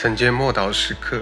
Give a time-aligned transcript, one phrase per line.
[0.00, 1.20] 晨间默祷时刻，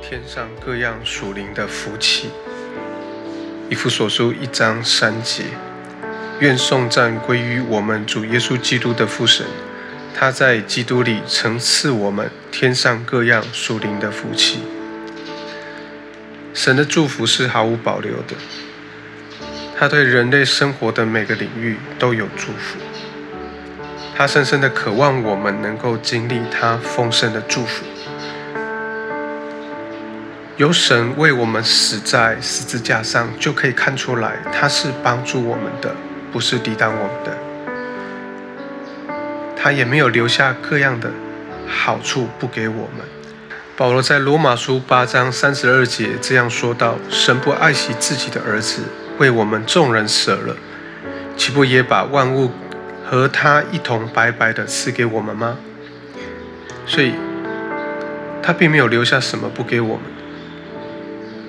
[0.00, 2.30] 天上各样属灵的福气。
[3.68, 5.42] 以弗所书一章三节，
[6.38, 9.44] 愿颂赞归于我们主耶稣基督的父神，
[10.14, 14.60] 他在基督里曾赐我们天上各样属灵的福气。
[16.52, 18.34] 神的祝福是毫无保留的，
[19.78, 22.78] 他对人类生活的每个领域都有祝福。
[24.16, 27.84] 他深深的渴望我们能够经历他丰盛的祝福。
[30.58, 35.94] 由神为我们死在十字架上，就可以看出来他是帮助我们的，
[36.30, 37.38] 不是抵挡我们的。
[39.56, 41.10] 他也没有留下各样的
[41.66, 43.19] 好处不给我们。
[43.80, 48.82] 保罗在罗马书八章三十二节这样说道：“神不爱惜自己的儿子，
[49.16, 50.54] 为我们众人舍了，
[51.34, 52.50] 岂不也把万物
[53.08, 55.56] 和他一同白白的赐给我们吗？”
[56.84, 57.14] 所以，
[58.42, 60.04] 他并没有留下什么不给我们。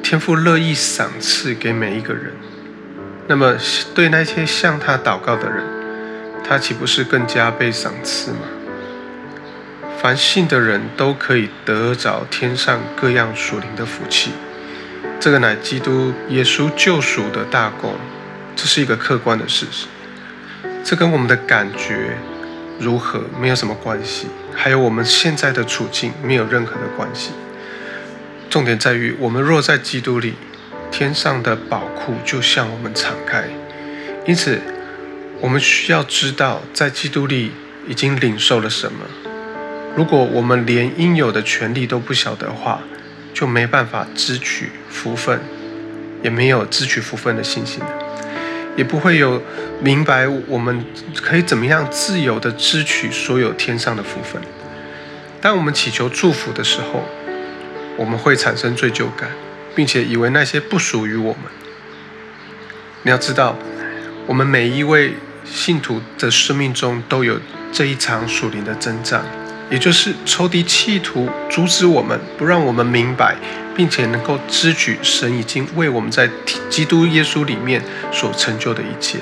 [0.02, 2.32] 天父乐意赏赐给每一个人。
[3.28, 3.58] 那么，
[3.94, 5.66] 对那些向他祷告的人，
[6.48, 8.40] 他岂不是更加被赏赐吗？
[10.02, 14.32] 凡信的人都可以得着天上各样属灵的福气，
[15.20, 17.94] 这个乃基督耶稣救赎的大功，
[18.56, 19.86] 这是一个客观的事实。
[20.84, 22.18] 这跟我们的感觉
[22.80, 27.30] 如何没有什么关系，还有我们现在的处境没有任何的关系。
[28.50, 30.34] 重点在于，我们若在基督里，
[30.90, 33.44] 天上的宝库就向我们敞开。
[34.26, 34.60] 因此，
[35.40, 37.52] 我们需要知道，在基督里
[37.88, 39.06] 已经领受了什么。
[39.96, 42.82] 如果我们连应有的权利都不晓得的话，
[43.34, 45.40] 就没办法支取福分，
[46.24, 47.82] 也没有支取福分的信心，
[48.78, 49.42] 也不会有
[49.82, 54.42] 明白我们可以怎么样自由的支取所有天上的福分。
[55.42, 57.04] 当我们祈求祝福的时候，
[57.98, 59.30] 我们会产生罪疚感，
[59.76, 61.44] 并且以为那些不属于我们。
[63.04, 63.58] 你要知道，
[64.28, 67.40] 我们每一位信徒的生命中都有
[67.72, 69.24] 这一场属灵的征战。
[69.70, 73.38] 也就是仇敌企图阻止我们，不让我们明白，
[73.74, 76.30] 并且能够知取神已经为我们在
[76.70, 79.20] 基督耶稣里面所成就的一切。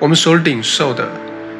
[0.00, 1.08] 我们所领受的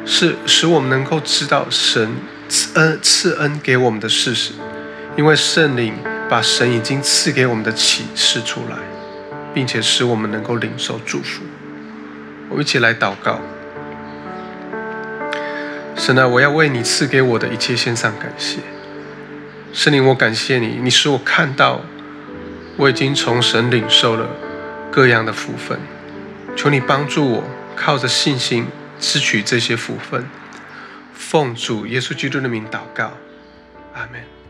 [0.05, 2.13] 是使我们能够知道神
[2.49, 4.51] 赐恩赐恩给我们的事实，
[5.15, 5.93] 因为圣灵
[6.29, 8.75] 把神已经赐给我们的启示出来，
[9.53, 11.43] 并且使我们能够领受祝福。
[12.49, 13.39] 我们一起来祷告。
[16.05, 18.59] 神啊，我要为你赐给我的一切献上感谢。
[19.71, 21.79] 圣灵，我感谢你，你使我看到
[22.75, 24.27] 我已经从神领受了
[24.91, 25.79] 各样的福分。
[26.57, 27.43] 求你帮助我，
[27.73, 28.67] 靠着信心
[28.99, 30.25] 支取这些福分。
[31.13, 33.13] 奉主耶稣基督的名祷告，
[33.93, 34.42] 阿门。